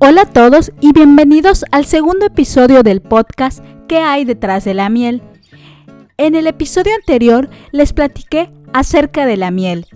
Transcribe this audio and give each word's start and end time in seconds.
Hola 0.00 0.22
a 0.22 0.26
todos 0.26 0.70
y 0.80 0.92
bienvenidos 0.92 1.64
al 1.72 1.86
segundo 1.86 2.26
episodio 2.26 2.82
del 2.82 3.00
podcast 3.00 3.64
¿Qué 3.88 3.98
hay 3.98 4.24
detrás 4.24 4.64
de 4.64 4.74
la 4.74 4.88
miel? 4.88 5.22
En 6.18 6.36
el 6.36 6.46
episodio 6.46 6.94
anterior 6.94 7.50
les 7.72 7.92
platiqué 7.92 8.52
acerca 8.72 9.26
de 9.26 9.36
la 9.36 9.50
miel, 9.50 9.86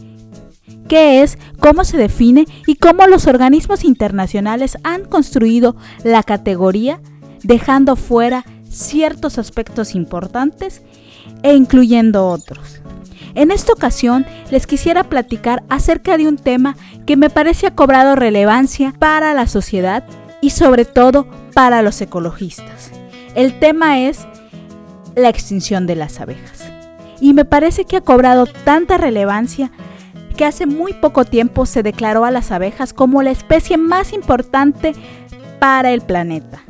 qué 0.89 1.23
es, 1.23 1.39
cómo 1.61 1.85
se 1.85 1.99
define 1.99 2.47
y 2.67 2.77
cómo 2.77 3.07
los 3.07 3.27
organismos 3.27 3.85
internacionales 3.85 4.77
han 4.83 5.05
construido 5.05 5.77
la 6.03 6.23
categoría 6.25 7.01
dejando 7.45 7.95
fuera 7.95 8.45
ciertos 8.69 9.39
aspectos 9.39 9.95
importantes 9.95 10.83
e 11.43 11.55
incluyendo 11.55 12.27
otros. 12.27 12.81
En 13.37 13.51
esta 13.51 13.75
ocasión 13.75 14.25
les 14.51 14.67
quisiera 14.67 15.05
platicar 15.05 15.63
acerca 15.69 16.17
de 16.17 16.27
un 16.27 16.39
tema 16.39 16.75
que 17.05 17.19
me 17.19 17.29
parece 17.29 17.67
ha 17.67 17.75
cobrado 17.75 18.17
relevancia 18.17 18.95
para 18.99 19.35
la 19.35 19.47
sociedad 19.47 20.05
y 20.41 20.51
sobre 20.51 20.87
todo 20.87 21.29
para 21.53 21.83
los 21.83 22.01
ecologistas. 22.01 22.91
El 23.35 23.59
tema 23.59 24.01
es 24.01 24.27
la 25.15 25.29
extinción 25.29 25.87
de 25.87 25.97
las 25.97 26.19
abejas. 26.19 26.65
Y 27.21 27.35
me 27.35 27.45
parece 27.45 27.85
que 27.85 27.97
ha 27.97 28.01
cobrado 28.01 28.47
tanta 28.47 28.97
relevancia 28.97 29.71
que 30.39 30.47
hace 30.47 30.65
muy 30.65 30.95
poco 30.95 31.27
tiempo 31.27 31.67
se 31.67 31.83
declaró 31.83 32.25
a 32.25 32.31
las 32.31 32.51
abejas 32.53 32.95
como 32.95 33.23
la 33.23 33.33
especie 33.33 33.77
más 33.77 34.15
importante 34.15 34.95
para 35.59 35.93
el 35.93 36.01
planeta. 36.01 36.63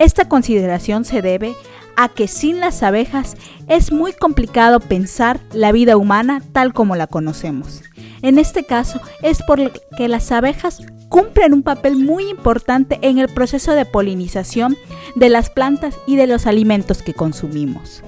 Esta 0.00 0.28
consideración 0.28 1.04
se 1.04 1.22
debe 1.22 1.54
a 1.98 2.08
que 2.08 2.28
sin 2.28 2.60
las 2.60 2.84
abejas 2.84 3.36
es 3.66 3.90
muy 3.90 4.12
complicado 4.12 4.78
pensar 4.78 5.40
la 5.52 5.72
vida 5.72 5.96
humana 5.96 6.40
tal 6.52 6.72
como 6.72 6.94
la 6.94 7.08
conocemos. 7.08 7.82
En 8.22 8.38
este 8.38 8.62
caso 8.62 9.00
es 9.20 9.42
porque 9.42 9.80
las 10.08 10.30
abejas 10.30 10.80
cumplen 11.08 11.52
un 11.52 11.64
papel 11.64 11.96
muy 11.96 12.30
importante 12.30 13.00
en 13.02 13.18
el 13.18 13.28
proceso 13.28 13.72
de 13.72 13.84
polinización 13.84 14.76
de 15.16 15.28
las 15.28 15.50
plantas 15.50 15.96
y 16.06 16.14
de 16.14 16.28
los 16.28 16.46
alimentos 16.46 17.02
que 17.02 17.14
consumimos. 17.14 18.04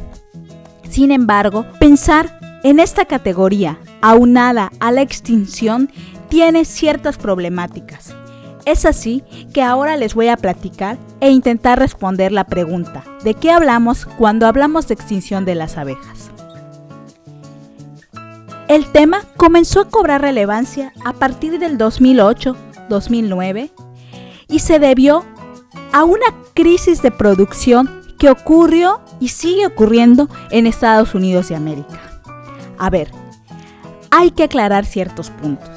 Sin 0.89 1.11
embargo, 1.11 1.67
pensar 1.81 2.39
en 2.63 2.79
esta 2.79 3.07
categoría 3.07 3.81
aunada 4.03 4.71
a 4.79 4.93
la 4.93 5.03
extinción 5.03 5.91
tiene 6.29 6.65
ciertas 6.65 7.19
problemáticas. 7.19 8.15
Es 8.71 8.85
así 8.85 9.25
que 9.53 9.63
ahora 9.63 9.97
les 9.97 10.15
voy 10.15 10.29
a 10.29 10.37
platicar 10.37 10.97
e 11.19 11.29
intentar 11.33 11.77
responder 11.81 12.31
la 12.31 12.45
pregunta, 12.45 13.03
¿de 13.25 13.35
qué 13.35 13.51
hablamos 13.51 14.07
cuando 14.07 14.47
hablamos 14.47 14.87
de 14.87 14.95
extinción 14.95 15.45
de 15.45 15.57
las 15.57 15.77
abejas? 15.77 16.31
El 18.69 18.87
tema 18.93 19.23
comenzó 19.37 19.81
a 19.81 19.89
cobrar 19.89 20.21
relevancia 20.21 20.93
a 21.05 21.15
partir 21.15 21.59
del 21.59 21.79
2008-2009 21.79 23.73
y 24.47 24.61
se 24.61 24.79
debió 24.79 25.25
a 25.93 26.05
una 26.05 26.27
crisis 26.55 27.03
de 27.03 27.11
producción 27.11 27.91
que 28.21 28.31
ocurrió 28.31 29.01
y 29.19 29.31
sigue 29.31 29.67
ocurriendo 29.67 30.29
en 30.53 30.69
Estados 30.69 31.17
Unidos 31.17 31.49
de 31.49 31.57
América. 31.57 32.23
A 32.79 32.89
ver, 32.89 33.11
hay 34.13 34.31
que 34.31 34.45
aclarar 34.45 34.87
ciertos 34.87 35.31
puntos. 35.31 35.71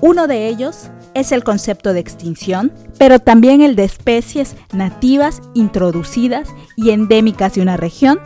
Uno 0.00 0.28
de 0.28 0.46
ellos 0.46 0.92
es 1.18 1.32
el 1.32 1.44
concepto 1.44 1.92
de 1.92 2.00
extinción, 2.00 2.72
pero 2.98 3.18
también 3.18 3.60
el 3.60 3.76
de 3.76 3.84
especies 3.84 4.56
nativas, 4.72 5.40
introducidas 5.54 6.48
y 6.76 6.90
endémicas 6.90 7.54
de 7.54 7.62
una 7.62 7.76
región, 7.76 8.20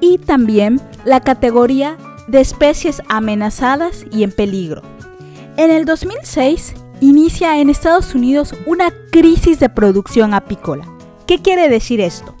y 0.00 0.18
también 0.18 0.80
la 1.04 1.20
categoría 1.20 1.96
de 2.26 2.40
especies 2.40 3.02
amenazadas 3.08 4.04
y 4.10 4.22
en 4.22 4.32
peligro. 4.32 4.82
En 5.56 5.70
el 5.70 5.84
2006 5.84 6.74
inicia 7.00 7.58
en 7.58 7.70
Estados 7.70 8.14
Unidos 8.14 8.54
una 8.66 8.92
crisis 9.10 9.60
de 9.60 9.68
producción 9.68 10.34
apícola. 10.34 10.84
¿Qué 11.26 11.40
quiere 11.40 11.68
decir 11.68 12.00
esto? 12.00 12.34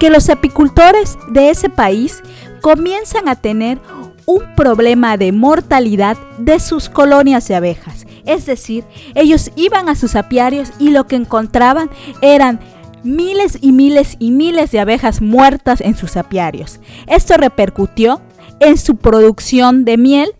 Que 0.00 0.10
los 0.10 0.28
apicultores 0.30 1.18
de 1.28 1.50
ese 1.50 1.68
país 1.68 2.22
comienzan 2.60 3.28
a 3.28 3.36
tener 3.36 3.78
un 4.26 4.42
problema 4.56 5.16
de 5.16 5.32
mortalidad 5.32 6.16
de 6.38 6.58
sus 6.58 6.88
colonias 6.88 7.46
de 7.46 7.54
abejas 7.54 8.05
es 8.26 8.46
decir, 8.46 8.84
ellos 9.14 9.50
iban 9.56 9.88
a 9.88 9.94
sus 9.94 10.16
apiarios 10.16 10.70
y 10.78 10.90
lo 10.90 11.06
que 11.06 11.16
encontraban 11.16 11.90
eran 12.20 12.60
miles 13.02 13.58
y 13.60 13.72
miles 13.72 14.16
y 14.18 14.32
miles 14.32 14.70
de 14.70 14.80
abejas 14.80 15.22
muertas 15.22 15.80
en 15.80 15.96
sus 15.96 16.16
apiarios. 16.16 16.80
Esto 17.06 17.36
repercutió 17.36 18.20
en 18.60 18.76
su 18.76 18.96
producción 18.96 19.84
de 19.84 19.96
miel, 19.96 20.32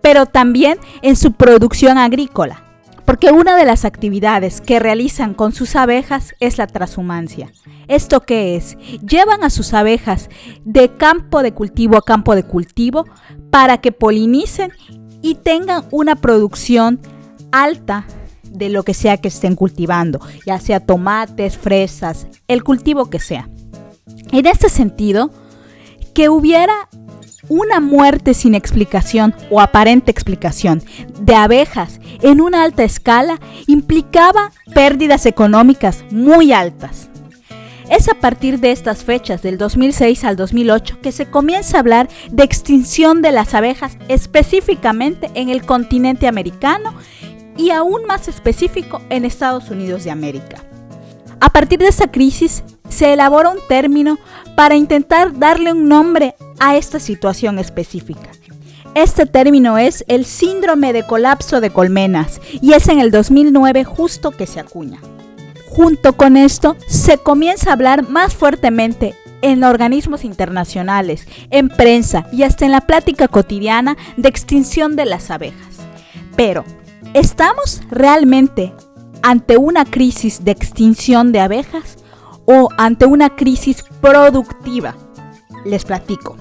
pero 0.00 0.26
también 0.26 0.78
en 1.00 1.16
su 1.16 1.32
producción 1.32 1.98
agrícola. 1.98 2.62
Porque 3.04 3.32
una 3.32 3.56
de 3.56 3.64
las 3.64 3.84
actividades 3.84 4.60
que 4.60 4.78
realizan 4.78 5.34
con 5.34 5.52
sus 5.52 5.74
abejas 5.74 6.34
es 6.38 6.56
la 6.58 6.68
transhumancia. 6.68 7.50
¿Esto 7.88 8.20
qué 8.20 8.56
es? 8.56 8.78
Llevan 9.06 9.42
a 9.42 9.50
sus 9.50 9.74
abejas 9.74 10.30
de 10.64 10.96
campo 10.96 11.42
de 11.42 11.52
cultivo 11.52 11.96
a 11.96 12.02
campo 12.02 12.36
de 12.36 12.44
cultivo 12.44 13.06
para 13.50 13.78
que 13.78 13.90
polinicen 13.90 14.70
y 15.20 15.34
tengan 15.36 15.84
una 15.90 16.16
producción 16.16 17.00
alta 17.52 18.06
de 18.50 18.68
lo 18.68 18.82
que 18.82 18.94
sea 18.94 19.16
que 19.16 19.28
estén 19.28 19.54
cultivando, 19.54 20.20
ya 20.44 20.58
sea 20.58 20.80
tomates, 20.80 21.56
fresas, 21.56 22.26
el 22.48 22.64
cultivo 22.64 23.08
que 23.08 23.20
sea. 23.20 23.48
En 24.30 24.46
este 24.46 24.68
sentido, 24.68 25.30
que 26.14 26.28
hubiera 26.28 26.88
una 27.48 27.80
muerte 27.80 28.34
sin 28.34 28.54
explicación 28.54 29.34
o 29.50 29.60
aparente 29.60 30.10
explicación 30.10 30.82
de 31.20 31.34
abejas 31.34 32.00
en 32.22 32.40
una 32.40 32.62
alta 32.62 32.84
escala 32.84 33.40
implicaba 33.66 34.52
pérdidas 34.74 35.26
económicas 35.26 36.04
muy 36.10 36.52
altas. 36.52 37.08
Es 37.90 38.08
a 38.08 38.14
partir 38.14 38.58
de 38.60 38.72
estas 38.72 39.04
fechas, 39.04 39.42
del 39.42 39.58
2006 39.58 40.24
al 40.24 40.36
2008, 40.36 41.00
que 41.02 41.12
se 41.12 41.26
comienza 41.26 41.76
a 41.76 41.80
hablar 41.80 42.08
de 42.30 42.42
extinción 42.42 43.20
de 43.20 43.32
las 43.32 43.52
abejas 43.52 43.98
específicamente 44.08 45.30
en 45.34 45.50
el 45.50 45.66
continente 45.66 46.26
americano 46.26 46.94
y 47.56 47.70
aún 47.70 48.04
más 48.06 48.28
específico 48.28 49.00
en 49.10 49.24
Estados 49.24 49.70
Unidos 49.70 50.04
de 50.04 50.10
América. 50.10 50.62
A 51.40 51.50
partir 51.50 51.80
de 51.80 51.88
esa 51.88 52.10
crisis 52.10 52.62
se 52.88 53.12
elabora 53.12 53.50
un 53.50 53.58
término 53.68 54.18
para 54.56 54.76
intentar 54.76 55.38
darle 55.38 55.72
un 55.72 55.88
nombre 55.88 56.34
a 56.60 56.76
esta 56.76 57.00
situación 57.00 57.58
específica. 57.58 58.30
Este 58.94 59.24
término 59.24 59.78
es 59.78 60.04
el 60.06 60.26
síndrome 60.26 60.92
de 60.92 61.06
colapso 61.06 61.60
de 61.60 61.70
colmenas 61.70 62.40
y 62.60 62.74
es 62.74 62.88
en 62.88 63.00
el 63.00 63.10
2009 63.10 63.84
justo 63.84 64.30
que 64.30 64.46
se 64.46 64.60
acuña. 64.60 65.00
Junto 65.68 66.12
con 66.12 66.36
esto 66.36 66.76
se 66.86 67.16
comienza 67.16 67.70
a 67.70 67.72
hablar 67.72 68.06
más 68.08 68.34
fuertemente 68.34 69.14
en 69.40 69.64
organismos 69.64 70.24
internacionales, 70.24 71.26
en 71.50 71.70
prensa 71.70 72.26
y 72.32 72.42
hasta 72.42 72.66
en 72.66 72.72
la 72.72 72.82
plática 72.82 73.28
cotidiana 73.28 73.96
de 74.18 74.28
extinción 74.28 74.94
de 74.94 75.06
las 75.06 75.30
abejas. 75.30 75.78
Pero, 76.36 76.64
¿Estamos 77.14 77.82
realmente 77.90 78.72
ante 79.22 79.58
una 79.58 79.84
crisis 79.84 80.46
de 80.46 80.52
extinción 80.52 81.30
de 81.30 81.40
abejas 81.40 81.98
o 82.46 82.70
ante 82.78 83.04
una 83.04 83.36
crisis 83.36 83.84
productiva? 84.00 84.96
Les 85.66 85.84
platico. 85.84 86.38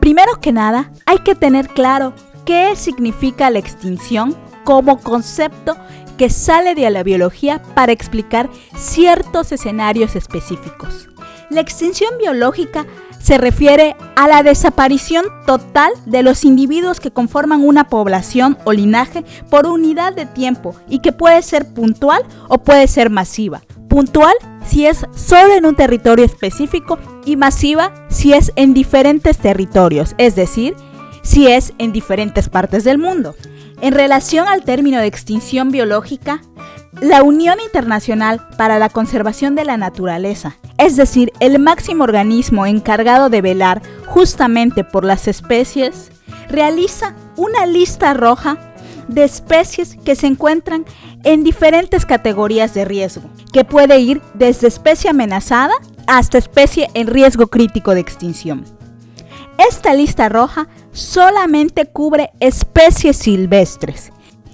Primero 0.00 0.40
que 0.40 0.50
nada, 0.50 0.90
hay 1.04 1.18
que 1.18 1.34
tener 1.34 1.68
claro 1.68 2.14
qué 2.46 2.74
significa 2.74 3.50
la 3.50 3.58
extinción 3.58 4.34
como 4.64 4.98
concepto 4.98 5.76
que 6.16 6.30
sale 6.30 6.74
de 6.74 6.88
la 6.88 7.02
biología 7.02 7.60
para 7.74 7.92
explicar 7.92 8.48
ciertos 8.74 9.52
escenarios 9.52 10.16
específicos. 10.16 11.10
La 11.50 11.60
extinción 11.60 12.16
biológica 12.18 12.86
se 13.22 13.38
refiere 13.38 13.96
a 14.16 14.28
la 14.28 14.42
desaparición 14.42 15.24
total 15.46 15.92
de 16.06 16.22
los 16.22 16.44
individuos 16.44 17.00
que 17.00 17.12
conforman 17.12 17.64
una 17.64 17.84
población 17.84 18.58
o 18.64 18.72
linaje 18.72 19.24
por 19.48 19.66
unidad 19.66 20.12
de 20.12 20.26
tiempo 20.26 20.74
y 20.88 20.98
que 20.98 21.12
puede 21.12 21.40
ser 21.42 21.72
puntual 21.72 22.22
o 22.48 22.58
puede 22.58 22.88
ser 22.88 23.10
masiva. 23.10 23.62
Puntual 23.88 24.34
si 24.66 24.86
es 24.86 25.06
solo 25.14 25.54
en 25.54 25.66
un 25.66 25.76
territorio 25.76 26.24
específico 26.24 26.98
y 27.24 27.36
masiva 27.36 27.92
si 28.08 28.32
es 28.32 28.52
en 28.56 28.74
diferentes 28.74 29.38
territorios, 29.38 30.14
es 30.18 30.34
decir, 30.34 30.74
si 31.22 31.46
es 31.46 31.72
en 31.78 31.92
diferentes 31.92 32.48
partes 32.48 32.84
del 32.84 32.98
mundo. 32.98 33.34
En 33.80 33.94
relación 33.94 34.48
al 34.48 34.62
término 34.64 34.98
de 34.98 35.06
extinción 35.06 35.70
biológica, 35.70 36.40
la 37.00 37.22
Unión 37.22 37.58
Internacional 37.64 38.46
para 38.56 38.78
la 38.78 38.88
Conservación 38.88 39.54
de 39.54 39.64
la 39.64 39.76
Naturaleza, 39.76 40.56
es 40.76 40.96
decir, 40.96 41.32
el 41.40 41.58
máximo 41.58 42.04
organismo 42.04 42.66
encargado 42.66 43.30
de 43.30 43.40
velar 43.40 43.82
justamente 44.06 44.84
por 44.84 45.04
las 45.04 45.26
especies, 45.26 46.12
realiza 46.48 47.14
una 47.36 47.64
lista 47.66 48.12
roja 48.14 48.58
de 49.08 49.24
especies 49.24 49.96
que 50.04 50.14
se 50.14 50.26
encuentran 50.26 50.84
en 51.24 51.44
diferentes 51.44 52.04
categorías 52.04 52.74
de 52.74 52.84
riesgo, 52.84 53.28
que 53.52 53.64
puede 53.64 53.98
ir 53.98 54.20
desde 54.34 54.68
especie 54.68 55.10
amenazada 55.10 55.74
hasta 56.06 56.38
especie 56.38 56.88
en 56.94 57.06
riesgo 57.06 57.46
crítico 57.46 57.94
de 57.94 58.00
extinción. 58.00 58.64
Esta 59.56 59.94
lista 59.94 60.28
roja 60.28 60.68
solamente 60.92 61.86
cubre 61.86 62.32
especies 62.40 63.16
silvestres 63.16 64.12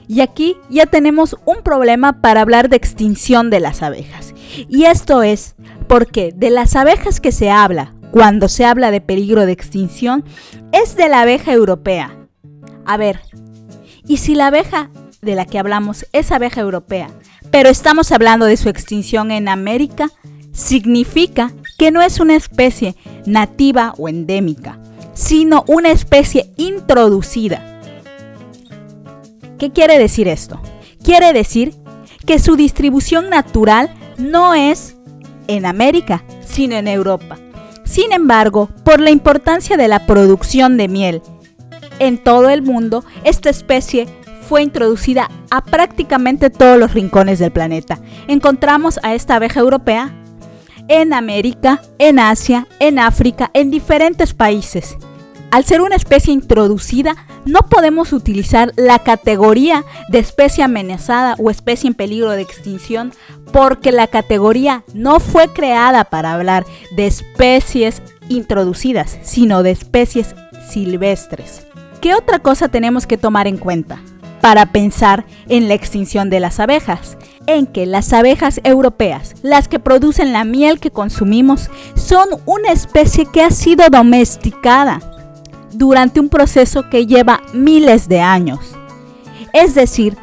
Y 0.08 0.22
aquí 0.22 0.56
ya 0.70 0.86
tenemos 0.86 1.36
un 1.44 1.62
problema 1.62 2.20
para 2.22 2.40
hablar 2.40 2.70
de 2.70 2.76
extinción 2.76 3.50
de 3.50 3.60
las 3.60 3.82
abejas. 3.82 4.34
Y 4.68 4.84
esto 4.84 5.22
es 5.22 5.54
porque 5.86 6.32
de 6.34 6.50
las 6.50 6.74
abejas 6.74 7.20
que 7.20 7.30
se 7.30 7.50
habla 7.50 7.94
cuando 8.10 8.48
se 8.48 8.64
habla 8.64 8.90
de 8.90 9.02
peligro 9.02 9.44
de 9.44 9.52
extinción 9.52 10.24
es 10.72 10.96
de 10.96 11.08
la 11.10 11.20
abeja 11.20 11.52
europea. 11.52 12.16
A 12.86 12.96
ver, 12.96 13.20
¿y 14.06 14.16
si 14.16 14.34
la 14.34 14.46
abeja 14.46 14.90
de 15.20 15.34
la 15.34 15.44
que 15.44 15.58
hablamos 15.58 16.06
es 16.12 16.32
abeja 16.32 16.62
europea, 16.62 17.10
pero 17.50 17.68
estamos 17.68 18.10
hablando 18.10 18.46
de 18.46 18.56
su 18.56 18.70
extinción 18.70 19.30
en 19.30 19.48
América? 19.48 20.08
Significa 20.52 21.52
que 21.78 21.90
no 21.90 22.00
es 22.00 22.18
una 22.18 22.34
especie 22.34 22.96
nativa 23.26 23.94
o 23.98 24.08
endémica, 24.08 24.78
sino 25.12 25.64
una 25.68 25.90
especie 25.90 26.50
introducida. 26.56 27.77
¿Qué 29.58 29.72
quiere 29.72 29.98
decir 29.98 30.28
esto? 30.28 30.60
Quiere 31.02 31.32
decir 31.32 31.74
que 32.26 32.38
su 32.38 32.56
distribución 32.56 33.28
natural 33.28 33.92
no 34.18 34.54
es 34.54 34.96
en 35.48 35.66
América, 35.66 36.24
sino 36.46 36.76
en 36.76 36.86
Europa. 36.88 37.38
Sin 37.84 38.12
embargo, 38.12 38.68
por 38.84 39.00
la 39.00 39.10
importancia 39.10 39.76
de 39.76 39.88
la 39.88 40.06
producción 40.06 40.76
de 40.76 40.88
miel 40.88 41.22
en 41.98 42.18
todo 42.18 42.50
el 42.50 42.62
mundo, 42.62 43.04
esta 43.24 43.50
especie 43.50 44.06
fue 44.48 44.62
introducida 44.62 45.28
a 45.50 45.64
prácticamente 45.64 46.50
todos 46.50 46.78
los 46.78 46.94
rincones 46.94 47.38
del 47.38 47.50
planeta. 47.50 47.98
Encontramos 48.28 49.00
a 49.02 49.14
esta 49.14 49.36
abeja 49.36 49.60
europea 49.60 50.14
en 50.88 51.12
América, 51.12 51.82
en 51.98 52.18
Asia, 52.18 52.66
en 52.78 52.98
África, 52.98 53.50
en 53.52 53.70
diferentes 53.70 54.34
países. 54.34 54.96
Al 55.50 55.64
ser 55.64 55.80
una 55.80 55.96
especie 55.96 56.34
introducida, 56.34 57.16
no 57.46 57.60
podemos 57.60 58.12
utilizar 58.12 58.72
la 58.76 58.98
categoría 58.98 59.82
de 60.10 60.18
especie 60.18 60.62
amenazada 60.62 61.36
o 61.38 61.50
especie 61.50 61.88
en 61.88 61.94
peligro 61.94 62.32
de 62.32 62.42
extinción 62.42 63.14
porque 63.50 63.90
la 63.90 64.08
categoría 64.08 64.84
no 64.92 65.20
fue 65.20 65.48
creada 65.48 66.04
para 66.04 66.34
hablar 66.34 66.66
de 66.94 67.06
especies 67.06 68.02
introducidas, 68.28 69.18
sino 69.22 69.62
de 69.62 69.70
especies 69.70 70.34
silvestres. 70.68 71.66
¿Qué 72.02 72.14
otra 72.14 72.40
cosa 72.40 72.68
tenemos 72.68 73.06
que 73.06 73.16
tomar 73.16 73.46
en 73.46 73.56
cuenta 73.56 74.02
para 74.42 74.70
pensar 74.70 75.24
en 75.48 75.66
la 75.66 75.74
extinción 75.74 76.28
de 76.28 76.40
las 76.40 76.60
abejas? 76.60 77.16
En 77.46 77.66
que 77.66 77.86
las 77.86 78.12
abejas 78.12 78.60
europeas, 78.64 79.34
las 79.42 79.66
que 79.68 79.78
producen 79.78 80.34
la 80.34 80.44
miel 80.44 80.78
que 80.78 80.90
consumimos, 80.90 81.70
son 81.94 82.28
una 82.44 82.70
especie 82.70 83.24
que 83.24 83.42
ha 83.42 83.50
sido 83.50 83.86
domesticada 83.90 85.00
durante 85.72 86.20
un 86.20 86.28
proceso 86.28 86.88
que 86.88 87.06
lleva 87.06 87.42
miles 87.52 88.08
de 88.08 88.20
años. 88.20 88.60
Es 89.52 89.74
decir, 89.74 90.16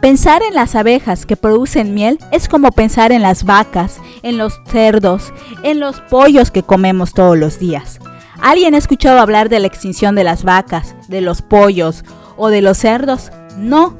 pensar 0.00 0.42
en 0.42 0.54
las 0.54 0.74
abejas 0.74 1.26
que 1.26 1.36
producen 1.36 1.94
miel 1.94 2.18
es 2.32 2.48
como 2.48 2.72
pensar 2.72 3.12
en 3.12 3.22
las 3.22 3.44
vacas, 3.44 4.00
en 4.22 4.38
los 4.38 4.60
cerdos, 4.66 5.32
en 5.62 5.80
los 5.80 6.00
pollos 6.00 6.50
que 6.50 6.62
comemos 6.62 7.12
todos 7.12 7.36
los 7.36 7.58
días. 7.58 7.98
¿Alguien 8.40 8.74
ha 8.74 8.78
escuchado 8.78 9.20
hablar 9.20 9.48
de 9.48 9.60
la 9.60 9.66
extinción 9.66 10.14
de 10.14 10.24
las 10.24 10.44
vacas, 10.44 10.94
de 11.08 11.20
los 11.20 11.42
pollos 11.42 12.04
o 12.36 12.48
de 12.48 12.62
los 12.62 12.78
cerdos? 12.78 13.30
No. 13.56 13.96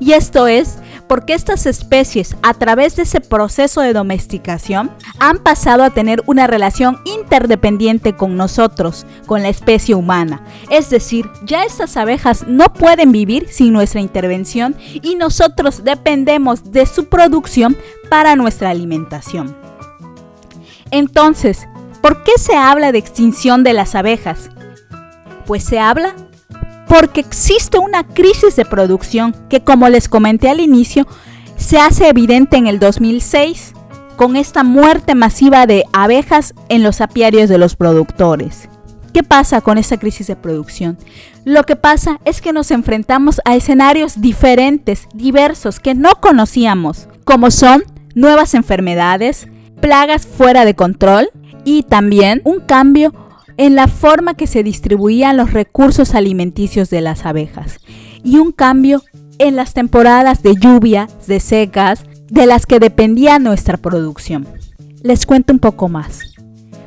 Y 0.00 0.12
esto 0.12 0.46
es 0.46 0.78
porque 1.08 1.34
estas 1.34 1.66
especies, 1.66 2.36
a 2.42 2.54
través 2.54 2.96
de 2.96 3.02
ese 3.02 3.20
proceso 3.20 3.80
de 3.80 3.92
domesticación, 3.92 4.90
han 5.18 5.38
pasado 5.38 5.84
a 5.84 5.90
tener 5.90 6.22
una 6.26 6.46
relación 6.46 6.98
interdependiente 7.04 8.16
con 8.16 8.36
nosotros, 8.36 9.06
con 9.26 9.42
la 9.42 9.48
especie 9.48 9.94
humana. 9.94 10.42
Es 10.70 10.90
decir, 10.90 11.30
ya 11.44 11.64
estas 11.64 11.96
abejas 11.96 12.46
no 12.46 12.72
pueden 12.72 13.12
vivir 13.12 13.48
sin 13.48 13.72
nuestra 13.72 14.00
intervención 14.00 14.76
y 14.80 15.14
nosotros 15.16 15.84
dependemos 15.84 16.72
de 16.72 16.86
su 16.86 17.06
producción 17.06 17.76
para 18.10 18.36
nuestra 18.36 18.70
alimentación. 18.70 19.56
Entonces, 20.90 21.66
¿por 22.00 22.22
qué 22.22 22.32
se 22.36 22.56
habla 22.56 22.92
de 22.92 22.98
extinción 22.98 23.64
de 23.64 23.72
las 23.72 23.94
abejas? 23.94 24.50
Pues 25.46 25.64
se 25.64 25.78
habla 25.78 26.14
porque 26.88 27.20
existe 27.20 27.78
una 27.78 28.04
crisis 28.04 28.56
de 28.56 28.64
producción 28.64 29.34
que, 29.48 29.62
como 29.62 29.88
les 29.88 30.08
comenté 30.08 30.48
al 30.48 30.60
inicio, 30.60 31.06
se 31.56 31.78
hace 31.78 32.08
evidente 32.08 32.56
en 32.56 32.66
el 32.66 32.78
2006 32.78 33.72
con 34.16 34.36
esta 34.36 34.64
muerte 34.64 35.14
masiva 35.14 35.66
de 35.66 35.84
abejas 35.92 36.54
en 36.68 36.82
los 36.82 37.00
apiarios 37.00 37.48
de 37.48 37.58
los 37.58 37.76
productores. 37.76 38.68
¿Qué 39.12 39.22
pasa 39.22 39.60
con 39.60 39.78
esta 39.78 39.98
crisis 39.98 40.26
de 40.26 40.36
producción? 40.36 40.98
Lo 41.44 41.64
que 41.64 41.76
pasa 41.76 42.20
es 42.24 42.42
que 42.42 42.52
nos 42.52 42.70
enfrentamos 42.70 43.40
a 43.44 43.56
escenarios 43.56 44.20
diferentes, 44.20 45.06
diversos, 45.14 45.80
que 45.80 45.94
no 45.94 46.16
conocíamos, 46.20 47.08
como 47.24 47.50
son 47.50 47.84
nuevas 48.14 48.54
enfermedades, 48.54 49.48
plagas 49.80 50.26
fuera 50.26 50.64
de 50.64 50.74
control 50.74 51.30
y 51.64 51.82
también 51.82 52.42
un 52.44 52.60
cambio 52.60 53.12
en 53.56 53.74
la 53.74 53.88
forma 53.88 54.34
que 54.34 54.46
se 54.46 54.62
distribuían 54.62 55.36
los 55.36 55.52
recursos 55.52 56.14
alimenticios 56.14 56.90
de 56.90 57.00
las 57.00 57.24
abejas 57.24 57.78
y 58.22 58.36
un 58.36 58.52
cambio 58.52 59.02
en 59.38 59.56
las 59.56 59.74
temporadas 59.74 60.42
de 60.42 60.54
lluvia, 60.54 61.08
de 61.26 61.40
secas, 61.40 62.04
de 62.28 62.46
las 62.46 62.66
que 62.66 62.80
dependía 62.80 63.38
nuestra 63.38 63.76
producción. 63.76 64.46
Les 65.02 65.26
cuento 65.26 65.52
un 65.52 65.58
poco 65.58 65.88
más. 65.88 66.34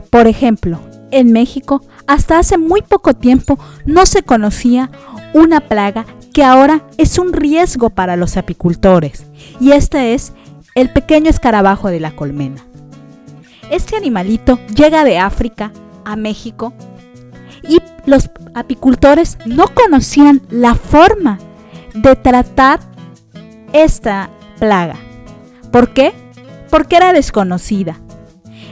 Por 0.10 0.28
ejemplo, 0.28 0.80
en 1.12 1.32
México, 1.32 1.82
hasta 2.08 2.40
hace 2.40 2.58
muy 2.58 2.82
poco 2.82 3.14
tiempo 3.14 3.58
no 3.86 4.06
se 4.06 4.24
conocía 4.24 4.92
una 5.34 5.62
plaga 5.62 6.06
que 6.34 6.44
ahora 6.44 6.84
es 6.98 7.18
un 7.18 7.34
riesgo 7.34 7.90
para 7.90 8.16
los 8.16 8.38
apicultores, 8.38 9.26
y 9.60 9.72
este 9.72 10.14
es 10.14 10.34
el 10.76 10.90
pequeño 10.92 11.30
escarabajo 11.30 11.90
de 11.90 12.00
la 12.00 12.12
colmena. 12.12 12.64
Este 13.72 13.96
animalito 13.96 14.60
llega 14.76 15.04
de 15.04 15.18
África 15.18 15.72
a 16.10 16.16
México 16.16 16.74
y 17.68 17.80
los 18.06 18.30
apicultores 18.54 19.38
no 19.46 19.66
conocían 19.74 20.42
la 20.50 20.76
forma 20.76 21.40
de 21.94 22.16
tratar 22.16 22.80
esta 23.74 24.30
plaga. 24.60 24.96
¿Por 25.72 25.94
qué? 25.94 26.14
Porque 26.70 26.96
era 26.98 27.14
desconocida. 27.14 28.00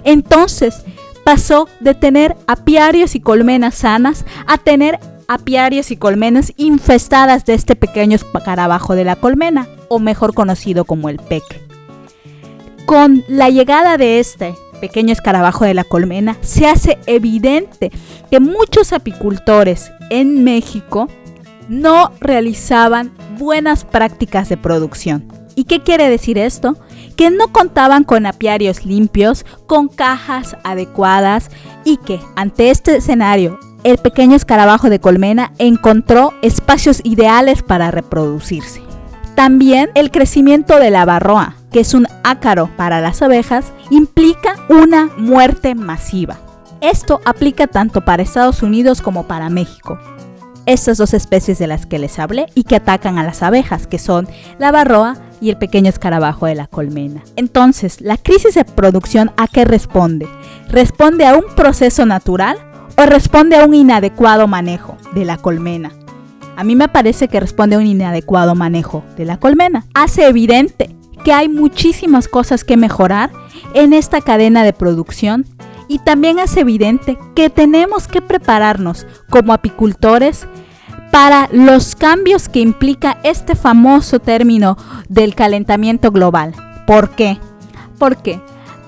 Entonces 0.03 0.83
pasó 1.23 1.67
de 1.79 1.93
tener 1.93 2.35
apiarios 2.47 3.15
y 3.15 3.19
colmenas 3.19 3.75
sanas 3.75 4.25
a 4.45 4.57
tener 4.57 4.99
apiarios 5.27 5.91
y 5.91 5.97
colmenas 5.97 6.53
infestadas 6.57 7.45
de 7.45 7.53
este 7.53 7.75
pequeño 7.75 8.15
escarabajo 8.15 8.95
de 8.95 9.03
la 9.03 9.17
colmena, 9.17 9.67
o 9.89 9.99
mejor 9.99 10.33
conocido 10.33 10.85
como 10.85 11.09
el 11.09 11.17
PEC. 11.17 11.43
Con 12.85 13.23
la 13.27 13.49
llegada 13.49 13.97
de 13.97 14.19
este 14.19 14.55
pequeño 14.79 15.13
escarabajo 15.13 15.65
de 15.65 15.73
la 15.73 15.83
colmena, 15.83 16.37
se 16.41 16.67
hace 16.67 16.97
evidente 17.05 17.91
que 18.29 18.39
muchos 18.39 18.93
apicultores 18.93 19.91
en 20.09 20.43
México 20.43 21.07
no 21.69 22.11
realizaban 22.19 23.11
buenas 23.37 23.85
prácticas 23.85 24.49
de 24.49 24.57
producción. 24.57 25.31
¿Y 25.55 25.63
qué 25.63 25.81
quiere 25.81 26.09
decir 26.09 26.37
esto? 26.37 26.77
Que 27.15 27.31
no 27.31 27.47
contaban 27.51 28.03
con 28.03 28.25
apiarios 28.25 28.85
limpios, 28.85 29.45
con 29.65 29.87
cajas 29.87 30.55
adecuadas 30.63 31.49
y 31.83 31.97
que 31.97 32.19
ante 32.35 32.69
este 32.69 32.97
escenario 32.97 33.59
el 33.83 33.97
pequeño 33.97 34.35
escarabajo 34.35 34.89
de 34.89 34.99
colmena 34.99 35.53
encontró 35.57 36.33
espacios 36.41 37.01
ideales 37.03 37.63
para 37.63 37.89
reproducirse. 37.89 38.81
También 39.35 39.89
el 39.95 40.11
crecimiento 40.11 40.79
de 40.79 40.91
la 40.91 41.05
barroa, 41.05 41.55
que 41.77 41.81
es 41.81 41.93
un 41.93 42.07
ácaro 42.23 42.71
para 42.75 43.01
las 43.01 43.21
abejas, 43.21 43.71
implica 43.91 44.55
una 44.67 45.11
muerte 45.15 45.75
masiva. 45.75 46.39
Esto 46.81 47.21
aplica 47.23 47.67
tanto 47.67 48.03
para 48.03 48.23
Estados 48.23 48.63
Unidos 48.63 48.99
como 48.99 49.27
para 49.27 49.51
México. 49.51 49.99
Estas 50.65 50.97
dos 50.97 51.13
especies 51.13 51.59
de 51.59 51.67
las 51.67 51.85
que 51.85 51.99
les 51.99 52.17
hablé 52.17 52.47
y 52.55 52.63
que 52.63 52.77
atacan 52.77 53.19
a 53.19 53.23
las 53.23 53.43
abejas, 53.43 53.85
que 53.85 53.99
son 53.99 54.27
la 54.57 54.71
barroa 54.71 55.17
y 55.39 55.51
el 55.51 55.59
pequeño 55.59 55.89
escarabajo 55.89 56.47
de 56.47 56.55
la 56.55 56.65
colmena. 56.65 57.21
Entonces, 57.35 58.01
¿la 58.01 58.17
crisis 58.17 58.55
de 58.55 58.65
producción 58.65 59.29
a 59.37 59.47
qué 59.47 59.63
responde? 59.63 60.27
¿Responde 60.69 61.27
a 61.27 61.35
un 61.35 61.45
proceso 61.55 62.07
natural 62.07 62.57
o 62.97 63.05
responde 63.05 63.55
a 63.55 63.65
un 63.65 63.75
inadecuado 63.75 64.47
manejo 64.47 64.97
de 65.13 65.25
la 65.25 65.37
colmena? 65.37 65.91
A 66.55 66.63
mí 66.63 66.75
me 66.75 66.87
parece 66.87 67.27
que 67.27 67.39
responde 67.39 67.75
a 67.75 67.79
un 67.79 67.85
inadecuado 67.85 68.55
manejo 68.55 69.03
de 69.15 69.25
la 69.25 69.37
colmena. 69.37 69.85
Hace 69.93 70.25
evidente 70.25 70.96
que 71.27 71.33
hay 71.33 71.49
muchísimas 71.49 72.29
cosas 72.29 72.63
que 72.63 72.77
mejorar 72.77 73.33
en 73.73 73.91
esta 73.91 74.21
cadena 74.21 74.63
de 74.63 74.71
producción 74.71 75.45
y 75.89 75.99
también 75.99 76.39
es 76.39 76.55
evidente 76.55 77.17
que 77.35 77.49
tenemos 77.49 78.07
que 78.07 78.21
prepararnos 78.21 79.05
como 79.29 79.51
apicultores 79.51 80.47
para 81.11 81.49
los 81.51 81.97
cambios 81.97 82.47
que 82.47 82.61
implica 82.61 83.17
este 83.23 83.55
famoso 83.55 84.19
término 84.19 84.77
del 85.09 85.35
calentamiento 85.35 86.11
global. 86.11 86.53
¿Por 86.85 87.09
qué? 87.09 87.37
Porque 87.99 88.39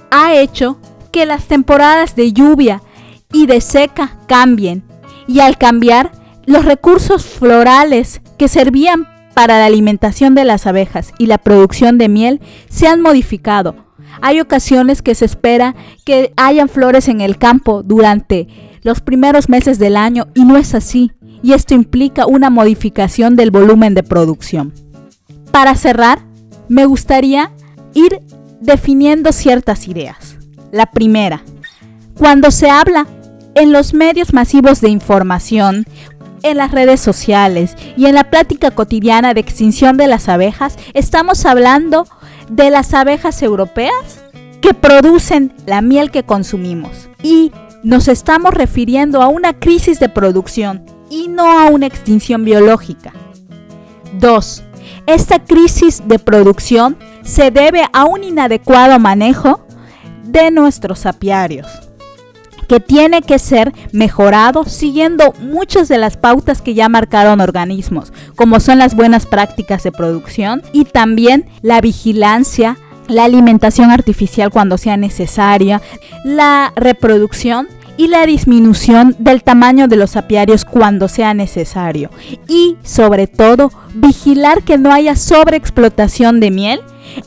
ha 0.09 0.33
hecho 0.33 0.79
que 1.11 1.25
las 1.25 1.43
temporadas 1.43 2.15
de 2.15 2.31
lluvia 2.31 2.81
y 3.33 3.47
de 3.47 3.59
seca 3.59 4.15
cambien 4.27 4.81
y 5.27 5.41
al 5.41 5.57
cambiar 5.57 6.13
los 6.45 6.63
recursos 6.63 7.25
florales 7.25 8.21
que 8.37 8.47
servían 8.47 9.08
para 9.39 9.57
la 9.57 9.67
alimentación 9.67 10.35
de 10.35 10.43
las 10.43 10.67
abejas 10.67 11.13
y 11.17 11.27
la 11.27 11.37
producción 11.37 11.97
de 11.97 12.09
miel 12.09 12.41
se 12.67 12.87
han 12.87 12.99
modificado. 12.99 13.73
Hay 14.21 14.41
ocasiones 14.41 15.01
que 15.01 15.15
se 15.15 15.23
espera 15.23 15.75
que 16.03 16.33
hayan 16.35 16.67
flores 16.67 17.07
en 17.07 17.21
el 17.21 17.37
campo 17.37 17.81
durante 17.81 18.49
los 18.81 18.99
primeros 18.99 19.47
meses 19.47 19.79
del 19.79 19.95
año 19.95 20.27
y 20.35 20.43
no 20.43 20.57
es 20.57 20.75
así, 20.75 21.13
y 21.41 21.53
esto 21.53 21.73
implica 21.73 22.25
una 22.25 22.49
modificación 22.49 23.37
del 23.37 23.49
volumen 23.49 23.93
de 23.93 24.03
producción. 24.03 24.73
Para 25.51 25.73
cerrar, 25.75 26.19
me 26.67 26.85
gustaría 26.85 27.53
ir 27.93 28.19
definiendo 28.59 29.31
ciertas 29.31 29.87
ideas. 29.87 30.35
La 30.73 30.87
primera, 30.87 31.43
cuando 32.17 32.51
se 32.51 32.69
habla 32.69 33.07
en 33.55 33.71
los 33.71 33.93
medios 33.93 34.33
masivos 34.33 34.81
de 34.81 34.89
información, 34.89 35.85
en 36.43 36.57
las 36.57 36.71
redes 36.71 36.99
sociales 36.99 37.75
y 37.97 38.05
en 38.05 38.15
la 38.15 38.29
plática 38.29 38.71
cotidiana 38.71 39.33
de 39.33 39.41
extinción 39.41 39.97
de 39.97 40.07
las 40.07 40.29
abejas, 40.29 40.77
estamos 40.93 41.45
hablando 41.45 42.07
de 42.49 42.69
las 42.69 42.93
abejas 42.93 43.41
europeas 43.41 44.23
que 44.61 44.73
producen 44.73 45.53
la 45.65 45.81
miel 45.81 46.11
que 46.11 46.23
consumimos. 46.23 47.09
Y 47.23 47.51
nos 47.83 48.07
estamos 48.07 48.53
refiriendo 48.53 49.21
a 49.21 49.27
una 49.27 49.53
crisis 49.53 49.99
de 49.99 50.09
producción 50.09 50.85
y 51.09 51.27
no 51.27 51.59
a 51.59 51.65
una 51.65 51.85
extinción 51.85 52.43
biológica. 52.43 53.13
2. 54.19 54.63
Esta 55.07 55.43
crisis 55.43 56.03
de 56.05 56.19
producción 56.19 56.97
se 57.23 57.51
debe 57.51 57.83
a 57.93 58.05
un 58.05 58.23
inadecuado 58.23 58.99
manejo 58.99 59.65
de 60.23 60.51
nuestros 60.51 61.05
apiarios 61.05 61.88
que 62.69 62.79
tiene 62.79 63.23
que 63.23 63.39
ser 63.39 63.73
mejorado 63.91 64.63
siguiendo 64.63 65.33
muchas 65.41 65.87
de 65.89 65.97
las 65.97 66.17
pautas 66.17 66.61
que 66.61 66.75
ya 66.75 66.87
marcaron 66.87 67.41
organismos, 67.41 68.13
como 68.35 68.59
son 68.59 68.77
las 68.77 68.95
buenas 68.95 69.25
prácticas 69.25 69.83
de 69.83 69.91
producción 69.91 70.61
y 70.71 70.85
también 70.85 71.47
la 71.63 71.81
vigilancia, 71.81 72.77
la 73.07 73.23
alimentación 73.23 73.89
artificial 73.89 74.51
cuando 74.51 74.77
sea 74.77 74.97
necesaria, 74.97 75.81
la 76.23 76.71
reproducción 76.75 77.67
y 77.97 78.07
la 78.07 78.25
disminución 78.27 79.15
del 79.17 79.41
tamaño 79.41 79.87
de 79.87 79.95
los 79.95 80.15
apiarios 80.15 80.63
cuando 80.63 81.07
sea 81.07 81.33
necesario. 81.33 82.11
Y 82.47 82.77
sobre 82.83 83.25
todo, 83.25 83.71
vigilar 83.95 84.61
que 84.61 84.77
no 84.77 84.93
haya 84.93 85.15
sobreexplotación 85.15 86.39
de 86.39 86.51
miel 86.51 86.81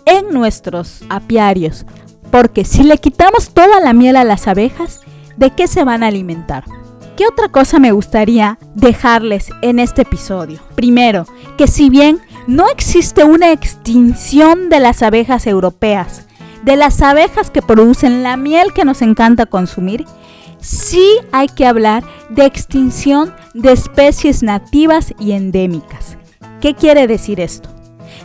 en 0.06 0.32
nuestros 0.32 1.02
apiarios. 1.10 1.84
Porque 2.30 2.64
si 2.64 2.84
le 2.84 2.96
quitamos 2.98 3.50
toda 3.52 3.80
la 3.80 3.92
miel 3.92 4.16
a 4.16 4.24
las 4.24 4.46
abejas, 4.46 5.00
de 5.36 5.50
qué 5.50 5.66
se 5.66 5.84
van 5.84 6.02
a 6.02 6.08
alimentar. 6.08 6.64
¿Qué 7.16 7.26
otra 7.26 7.48
cosa 7.48 7.78
me 7.78 7.92
gustaría 7.92 8.58
dejarles 8.74 9.50
en 9.60 9.78
este 9.78 10.02
episodio? 10.02 10.60
Primero, 10.74 11.26
que 11.58 11.66
si 11.66 11.90
bien 11.90 12.20
no 12.46 12.68
existe 12.68 13.24
una 13.24 13.52
extinción 13.52 14.68
de 14.70 14.80
las 14.80 15.02
abejas 15.02 15.46
europeas, 15.46 16.26
de 16.64 16.76
las 16.76 17.02
abejas 17.02 17.50
que 17.50 17.62
producen 17.62 18.22
la 18.22 18.36
miel 18.36 18.72
que 18.72 18.84
nos 18.84 19.02
encanta 19.02 19.46
consumir, 19.46 20.06
sí 20.60 21.06
hay 21.32 21.48
que 21.48 21.66
hablar 21.66 22.02
de 22.30 22.46
extinción 22.46 23.34
de 23.52 23.72
especies 23.72 24.42
nativas 24.42 25.12
y 25.18 25.32
endémicas. 25.32 26.16
¿Qué 26.60 26.74
quiere 26.74 27.06
decir 27.06 27.40
esto? 27.40 27.68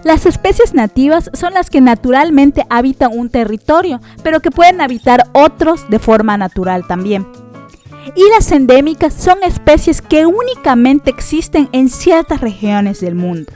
Las 0.03 0.25
especies 0.25 0.73
nativas 0.73 1.29
son 1.33 1.53
las 1.53 1.69
que 1.69 1.81
naturalmente 1.81 2.65
habitan 2.69 3.11
un 3.17 3.29
territorio, 3.29 3.99
pero 4.23 4.39
que 4.39 4.51
pueden 4.51 4.81
habitar 4.81 5.27
otros 5.33 5.89
de 5.89 5.99
forma 5.99 6.37
natural 6.37 6.85
también. 6.87 7.27
Y 8.15 8.23
las 8.29 8.51
endémicas 8.51 9.13
son 9.13 9.43
especies 9.43 10.01
que 10.01 10.25
únicamente 10.25 11.09
existen 11.09 11.67
en 11.71 11.89
ciertas 11.89 12.41
regiones 12.41 13.01
del 13.01 13.15
mundo. 13.15 13.51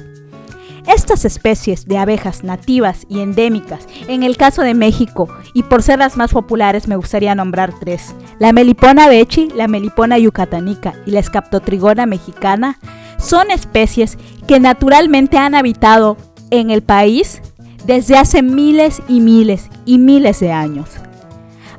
Estas 0.88 1.26
especies 1.26 1.86
de 1.86 1.98
abejas 2.00 2.44
nativas 2.44 3.06
y 3.08 3.20
endémicas, 3.20 3.88
en 4.08 4.24
el 4.24 4.36
caso 4.36 4.64
de 4.64 4.74
México, 4.74 5.30
y 5.54 5.64
por 5.64 5.84
ser 5.84 6.00
las 6.00 6.18
más 6.18 6.32
populares 6.32 6.88
me 6.88 6.96
gustaría 6.96 7.36
nombrar 7.36 7.72
tres, 7.80 8.16
la 8.40 8.52
melipona 8.52 9.08
bechi, 9.08 9.50
la 9.56 9.68
melipona 9.68 10.18
yucatanica 10.18 10.96
y 11.06 11.12
la 11.12 11.20
escaptotrigona 11.20 12.08
mexicana, 12.08 12.80
son 13.20 13.52
especies 13.52 14.18
que 14.48 14.60
naturalmente 14.60 15.38
han 15.38 15.54
habitado 15.54 16.18
en 16.52 16.70
el 16.70 16.84
país 16.84 17.42
desde 17.86 18.18
hace 18.18 18.44
miles 18.44 19.02
y 19.08 19.22
miles 19.22 19.70
y 19.86 19.98
miles 19.98 20.40
de 20.40 20.52
años. 20.52 20.90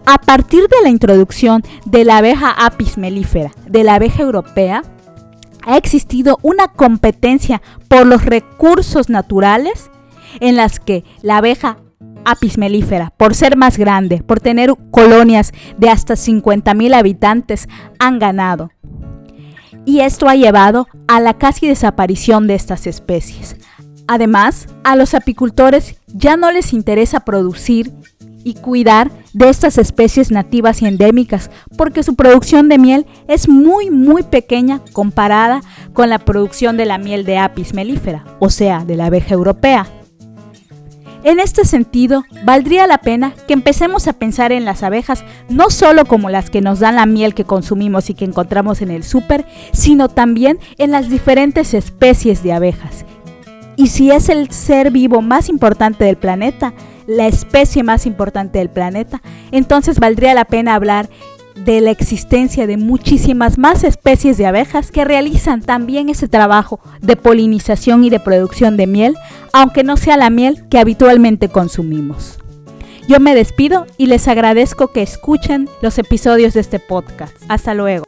A 0.04 0.18
partir 0.18 0.62
de 0.62 0.82
la 0.82 0.88
introducción 0.88 1.62
de 1.84 2.04
la 2.04 2.18
abeja 2.18 2.50
apis 2.50 2.98
mellifera, 2.98 3.52
de 3.68 3.84
la 3.84 3.94
abeja 3.94 4.22
europea, 4.22 4.82
ha 5.64 5.76
existido 5.76 6.38
una 6.42 6.66
competencia 6.68 7.62
por 7.86 8.04
los 8.04 8.24
recursos 8.24 9.08
naturales 9.08 9.90
en 10.40 10.56
las 10.56 10.80
que 10.80 11.04
la 11.22 11.36
abeja 11.36 11.78
apis 12.24 12.58
mellifera, 12.58 13.12
por 13.16 13.34
ser 13.34 13.56
más 13.56 13.78
grande, 13.78 14.22
por 14.22 14.40
tener 14.40 14.74
colonias 14.90 15.52
de 15.78 15.88
hasta 15.88 16.14
50.000 16.14 16.94
habitantes, 16.94 17.68
han 17.98 18.18
ganado. 18.18 18.70
Y 19.84 20.00
esto 20.00 20.28
ha 20.28 20.36
llevado 20.36 20.88
a 21.08 21.20
la 21.20 21.34
casi 21.34 21.66
desaparición 21.66 22.46
de 22.46 22.54
estas 22.54 22.86
especies. 22.86 23.56
Además, 24.08 24.68
a 24.84 24.96
los 24.96 25.14
apicultores 25.14 25.96
ya 26.08 26.36
no 26.36 26.50
les 26.50 26.72
interesa 26.72 27.20
producir 27.20 27.92
y 28.44 28.54
cuidar 28.54 29.10
de 29.32 29.48
estas 29.48 29.78
especies 29.78 30.30
nativas 30.30 30.82
y 30.82 30.86
endémicas 30.86 31.50
porque 31.76 32.02
su 32.02 32.16
producción 32.16 32.68
de 32.68 32.78
miel 32.78 33.06
es 33.28 33.48
muy 33.48 33.90
muy 33.90 34.22
pequeña 34.22 34.80
comparada 34.92 35.60
con 35.92 36.10
la 36.10 36.18
producción 36.18 36.76
de 36.76 36.86
la 36.86 36.98
miel 36.98 37.24
de 37.24 37.38
apis 37.38 37.72
mellifera, 37.74 38.24
o 38.40 38.50
sea, 38.50 38.84
de 38.84 38.96
la 38.96 39.06
abeja 39.06 39.34
europea. 39.34 39.86
En 41.24 41.38
este 41.38 41.64
sentido, 41.64 42.24
valdría 42.44 42.88
la 42.88 42.98
pena 42.98 43.32
que 43.46 43.52
empecemos 43.52 44.08
a 44.08 44.14
pensar 44.14 44.50
en 44.50 44.64
las 44.64 44.82
abejas 44.82 45.24
no 45.48 45.70
solo 45.70 46.04
como 46.04 46.30
las 46.30 46.50
que 46.50 46.60
nos 46.60 46.80
dan 46.80 46.96
la 46.96 47.06
miel 47.06 47.32
que 47.32 47.44
consumimos 47.44 48.10
y 48.10 48.14
que 48.14 48.24
encontramos 48.24 48.82
en 48.82 48.90
el 48.90 49.04
súper, 49.04 49.46
sino 49.72 50.08
también 50.08 50.58
en 50.78 50.90
las 50.90 51.08
diferentes 51.08 51.74
especies 51.74 52.42
de 52.42 52.52
abejas 52.52 53.04
y 53.76 53.88
si 53.88 54.10
es 54.10 54.28
el 54.28 54.50
ser 54.50 54.90
vivo 54.90 55.22
más 55.22 55.48
importante 55.48 56.04
del 56.04 56.16
planeta, 56.16 56.74
la 57.06 57.26
especie 57.26 57.82
más 57.82 58.06
importante 58.06 58.58
del 58.58 58.70
planeta, 58.70 59.22
entonces 59.50 59.98
valdría 59.98 60.34
la 60.34 60.44
pena 60.44 60.74
hablar 60.74 61.08
de 61.64 61.80
la 61.80 61.90
existencia 61.90 62.66
de 62.66 62.76
muchísimas 62.76 63.58
más 63.58 63.84
especies 63.84 64.36
de 64.36 64.46
abejas 64.46 64.90
que 64.90 65.04
realizan 65.04 65.60
también 65.60 66.08
ese 66.08 66.28
trabajo 66.28 66.80
de 67.00 67.16
polinización 67.16 68.04
y 68.04 68.10
de 68.10 68.20
producción 68.20 68.76
de 68.76 68.86
miel, 68.86 69.16
aunque 69.52 69.84
no 69.84 69.96
sea 69.96 70.16
la 70.16 70.30
miel 70.30 70.64
que 70.70 70.78
habitualmente 70.78 71.48
consumimos. 71.48 72.38
Yo 73.08 73.20
me 73.20 73.34
despido 73.34 73.86
y 73.98 74.06
les 74.06 74.28
agradezco 74.28 74.88
que 74.88 75.02
escuchen 75.02 75.68
los 75.82 75.98
episodios 75.98 76.54
de 76.54 76.60
este 76.60 76.78
podcast. 76.78 77.36
Hasta 77.48 77.74
luego. 77.74 78.04